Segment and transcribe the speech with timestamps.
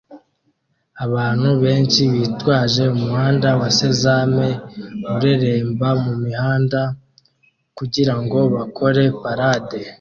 [1.05, 4.47] Abantu benshi bitwaje umuhanda wa sesame
[5.15, 6.81] ureremba mumihanda
[7.77, 9.79] kugirango bakore parade